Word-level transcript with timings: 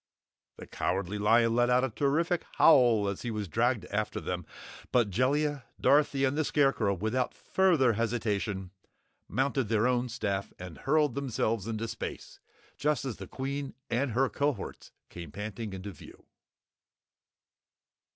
The 0.57 0.65
Cowardly 0.65 1.19
Lion 1.19 1.53
let 1.55 1.69
out 1.69 1.83
a 1.83 1.89
terrified 1.91 2.43
howl 2.57 3.07
as 3.07 3.21
he 3.21 3.29
was 3.29 3.47
dragged 3.47 3.85
after 3.91 4.19
them, 4.19 4.47
but 4.91 5.11
Jellia, 5.11 5.65
Dorothy 5.79 6.23
and 6.25 6.35
the 6.35 6.43
Scarecrow, 6.43 6.95
without 6.95 7.35
further 7.35 7.93
hesitation, 7.93 8.71
mounted 9.27 9.65
their 9.67 9.85
own 9.85 10.09
staff 10.09 10.53
and 10.57 10.79
hurled 10.79 11.13
themselves 11.13 11.67
into 11.67 11.87
space, 11.87 12.39
just 12.77 13.05
as 13.05 13.17
the 13.17 13.27
Queen 13.27 13.75
and 13.91 14.13
her 14.13 14.27
cohorts 14.27 14.91
came 15.11 15.31
panting 15.31 15.71
into 15.71 15.91
view. 15.91 16.25